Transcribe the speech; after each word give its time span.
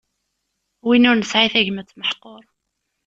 Win 0.85 1.07
ur 1.09 1.15
nesɛi 1.17 1.47
tagmat 1.53 1.91
meḥqur. 1.99 2.43